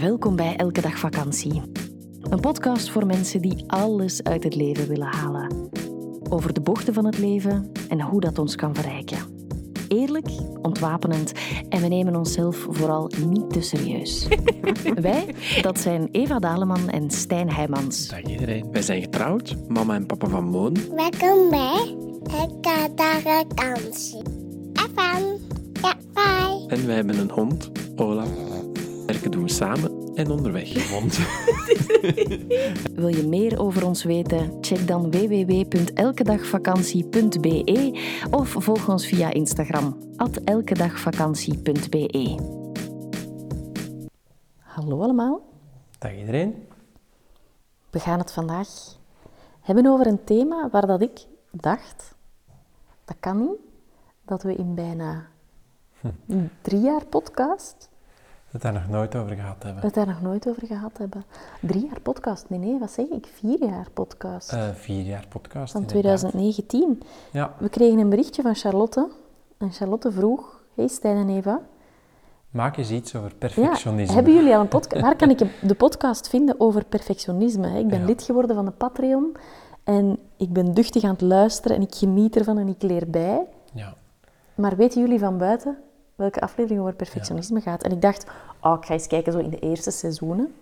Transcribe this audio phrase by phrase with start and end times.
[0.00, 1.62] Welkom bij Elke Dag Vakantie.
[2.20, 5.68] Een podcast voor mensen die alles uit het leven willen halen.
[6.30, 9.18] Over de bochten van het leven en hoe dat ons kan verrijken.
[9.88, 10.28] Eerlijk,
[10.62, 11.32] ontwapenend
[11.68, 14.28] en we nemen onszelf vooral niet te serieus.
[14.94, 18.08] Wij, dat zijn Eva Daleman en Stijn Heijmans.
[18.08, 18.72] Dag iedereen.
[18.72, 20.76] Wij zijn getrouwd, mama en papa van Moon.
[20.94, 21.96] Welkom bij
[22.38, 24.22] Elke Dag Vakantie.
[24.74, 25.24] FM.
[25.72, 26.66] Ja, bye.
[26.66, 28.24] En wij hebben een hond, Ola.
[29.10, 29.89] Werken doen we samen
[30.20, 30.90] en onderweg.
[30.90, 31.18] Hond.
[33.00, 34.58] Wil je meer over ons weten?
[34.60, 37.98] Check dan www.elkedagvakantie.be
[38.30, 39.96] of volg ons via Instagram,
[40.44, 42.38] elkedagvakantie.be.
[44.58, 45.40] Hallo allemaal.
[45.98, 46.54] Dag iedereen.
[47.90, 48.68] We gaan het vandaag
[49.60, 52.14] hebben over een thema waar dat ik dacht,
[53.04, 53.58] dat kan niet,
[54.24, 55.26] dat we in bijna
[56.62, 57.89] drie jaar podcast
[58.52, 59.82] Dat daar nog nooit over gehad hebben.
[59.82, 61.24] het daar nog nooit over gehad hebben.
[61.60, 62.48] Drie jaar podcast?
[62.48, 63.26] Nee, nee, wat zeg ik?
[63.34, 64.52] Vier jaar podcast.
[64.52, 65.72] Eh, vier jaar podcast.
[65.72, 66.18] van inderdaad.
[66.18, 67.02] 2019.
[67.32, 69.08] Ja, We kregen een berichtje van Charlotte.
[69.58, 71.60] En Charlotte vroeg, hey Stijn en Eva.
[72.50, 74.14] maak eens iets over Ja, perfectionisme.
[74.14, 75.02] hebben jullie al een podcast?
[75.06, 77.78] Waar kan ik de podcast vinden over perfectionisme?
[77.78, 78.04] Ik ben Ja.
[78.06, 79.36] lid geworden van de Patreon.
[79.84, 83.46] En ik ben duchtig aan het luisteren en ik geniet ervan en ik leer bij.
[83.72, 83.94] Ja.
[84.54, 85.78] Maar weten jullie van buiten
[86.20, 87.82] welke aflevering over perfectionisme gaat?
[87.82, 88.26] En ik dacht,
[88.60, 90.54] oh, ik ga eens kijken zo in de eerste seizoenen.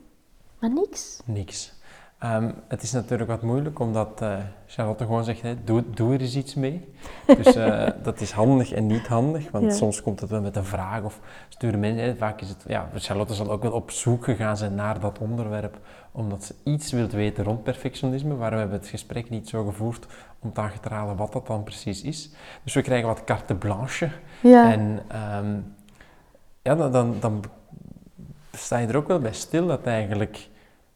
[0.59, 1.20] Maar niks.
[1.25, 1.73] Niks.
[2.19, 6.36] Ehm, het is natuurlijk wat moeilijk, omdat eh, Charlotte gewoon zegt, doe, doe er eens
[6.36, 6.92] iets mee.
[7.27, 9.70] Dus eh, dat is handig en niet handig, want Ja.
[9.70, 13.34] soms komt het wel met een vraag of sturen mensen, vaak is het, ja, Charlotte
[13.34, 15.78] zal ook wel op zoek gegaan zijn naar dat onderwerp,
[16.12, 20.06] omdat ze iets wilt weten rond perfectionisme, maar we hebben het gesprek niet zo gevoerd
[20.39, 22.30] om te achterhalen wat dat dan precies is.
[22.64, 24.08] Dus we krijgen wat carte blanche
[24.42, 25.56] Ja, en ehm,
[26.62, 27.44] ja, dan, dan, dan
[28.52, 30.48] sta je er ook wel bij stil dat eigenlijk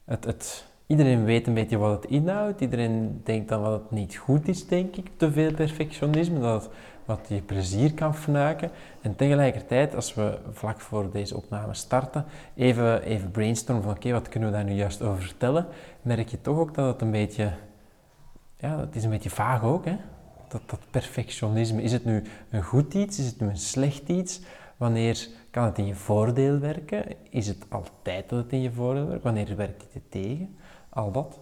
[0.04, 2.60] het, het, iedereen weet een beetje wat het inhoudt.
[2.60, 6.72] Iedereen denkt dan wat het niet goed is, denk ik, te veel perfectionisme, dat het
[7.04, 8.70] wat je plezier kan fnuiken.
[9.00, 12.24] En tegelijkertijd, als we vlak voor deze opname starten,
[12.54, 15.66] even, even brainstormen van oké, wat kunnen we daar nu juist over vertellen,
[16.02, 17.52] merk je toch ook dat het een beetje,
[18.56, 19.96] ja, het is een beetje vaag ook, hè?
[20.48, 24.40] Dat, dat perfectionisme, is het nu een goed iets, is het nu een slecht iets?
[24.76, 27.04] Wanneer kan het in je voordeel werken?
[27.30, 29.22] Is het altijd dat het in je voordeel werkt?
[29.22, 30.56] Wanneer werkt het je tegen?
[30.92, 31.38] Al dat.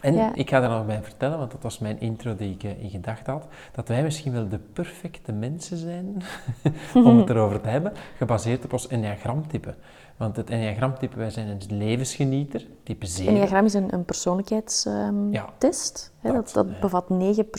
[0.00, 0.34] En Ja.
[0.34, 2.90] ik ga daar nog bij vertellen, want dat was mijn intro die ik eh, in
[2.90, 6.22] gedachten had, dat wij misschien wel de perfecte mensen zijn
[7.06, 9.74] om het erover te hebben, gebaseerd op ons enneagramtype.
[10.16, 13.32] Want het enneagramtype, wij zijn een levensgenieter, type 7.
[13.32, 16.12] Enneagram is een, een persoonlijkheidstest.
[16.22, 17.50] Ja, dat dat, dat bevat negen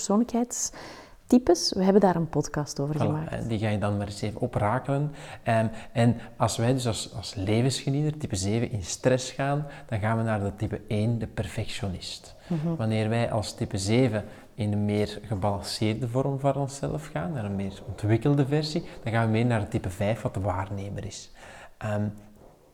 [1.28, 1.74] persoonlijkheidstypes.
[1.74, 3.32] We hebben daar een podcast over Voilà, gemaakt.
[3.32, 5.12] en die ga je dan maar eens even oprakelen.
[5.44, 10.18] Ehm, en als wij dus als, als levensgenieter, type 7, in stress gaan, dan gaan
[10.18, 12.36] we naar de type 1, de perfectionist.
[12.48, 12.76] Mhm.
[12.76, 14.24] Wanneer wij als type 7
[14.56, 19.26] in een meer gebalanceerde vorm van onszelf gaan, naar een meer ontwikkelde versie, dan gaan
[19.26, 21.32] we meer naar de type 5, wat de waarnemer is.
[21.78, 22.08] Ehm,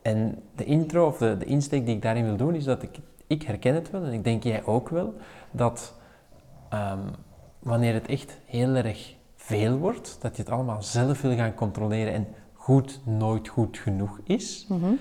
[0.02, 2.98] en de intro, of de, de insteek die ik daarin wil doen, is dat ik,
[3.26, 5.14] ik herken het wel, en ik denk jij ook wel,
[5.50, 5.94] dat
[6.68, 7.08] ehm,
[7.64, 12.12] wanneer het echt heel erg veel wordt, dat je het allemaal zelf wil gaan controleren
[12.12, 14.66] en goed nooit goed genoeg is.
[14.68, 14.92] Mhm.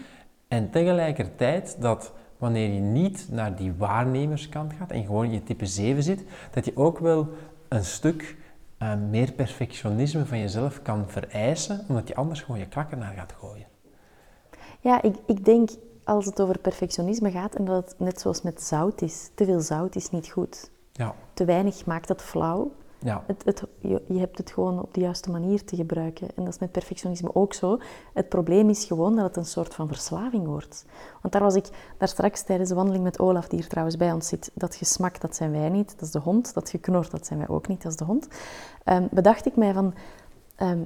[0.48, 5.66] En tegelijkertijd dat wanneer je niet naar die waarnemerskant gaat en gewoon in je type
[5.66, 7.28] 7 zit, dat je ook wel
[7.68, 8.38] een stuk
[8.78, 13.34] eh, meer perfectionisme van jezelf kan vereisen, omdat je anders gewoon je klakken naar gaat
[13.40, 13.66] gooien.
[14.80, 15.70] Ja, ik, ik denk
[16.04, 19.30] als het over perfectionisme gaat en dat het net zoals met zout is.
[19.36, 20.72] Te veel zout is niet goed.
[20.94, 22.72] Ja, Te weinig maakt het flauw.
[23.00, 26.28] ja, Het, het, je, je hebt het gewoon op de juiste manier te gebruiken.
[26.36, 27.78] En dat is met perfectionisme ook zo.
[28.14, 30.86] Het probleem is gewoon dat het een soort van verslaving wordt.
[31.22, 34.12] Want daar was ik daar straks tijdens de wandeling met Olaf, die hier trouwens bij
[34.12, 34.52] ons zit.
[34.54, 35.92] Dat gesmak, dat zijn wij niet.
[35.92, 36.54] Dat is de hond.
[36.54, 37.82] Dat geknor, dat zijn wij ook niet.
[37.82, 38.28] Dat is de hond.
[38.84, 39.94] Ehm, bedacht ik mij van...
[40.56, 40.80] ehm,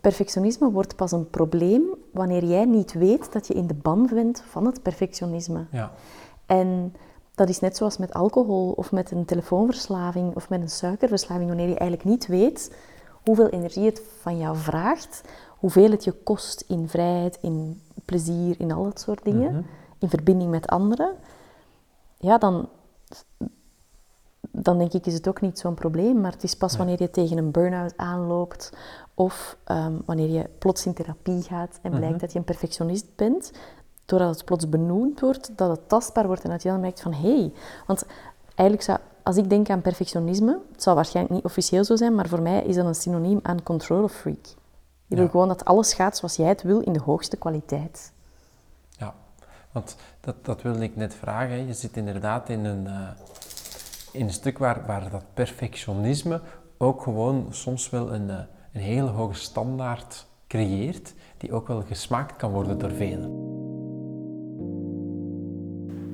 [0.00, 1.82] perfectionisme wordt pas een probleem
[2.12, 5.64] wanneer jij niet weet dat je in de ban bent van het perfectionisme.
[5.70, 5.92] ja,
[6.46, 6.94] En
[7.36, 11.68] dat is net zoals met alcohol of met een telefoonverslaving of met een suikerverslaving, wanneer
[11.68, 12.76] je eigenlijk niet weet
[13.24, 15.20] hoeveel energie het van jou vraagt,
[15.58, 19.62] hoeveel het je kost in vrijheid, in plezier, in al dat soort dingen, Mhm.
[19.98, 21.14] in verbinding met anderen,
[22.18, 22.68] ja, dan,
[24.50, 26.20] dan denk ik is het ook niet zo'n probleem.
[26.20, 26.78] Maar het is pas Nee.
[26.78, 28.72] wanneer je tegen een burn-out aanloopt
[29.14, 32.18] of ehm, wanneer je plots in therapie gaat en blijkt Mhm.
[32.20, 33.52] dat je een perfectionist bent,
[34.06, 37.12] doordat het plots benoemd wordt, dat het tastbaar wordt en dat je dan merkt van
[37.12, 37.52] hé, hey,
[37.86, 38.04] want
[38.54, 42.28] eigenlijk zou, als ik denk aan perfectionisme, het zal waarschijnlijk niet officieel zo zijn, maar
[42.28, 44.44] voor mij is dat een synoniem aan control freak.
[45.06, 45.30] Je wil Ja.
[45.30, 48.14] gewoon dat alles gaat zoals jij het wil in de hoogste kwaliteit.
[49.72, 51.66] Want dat, dat wilde ik net vragen.
[51.66, 53.08] Je zit inderdaad in een, eh,
[54.12, 56.40] in een stuk waar, waar dat perfectionisme
[56.78, 58.36] ook gewoon soms wel een, eh,
[58.72, 63.55] een hele hoge standaard creëert, die ook wel gesmaakt kan worden door velen.